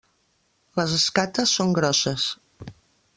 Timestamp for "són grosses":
1.59-2.25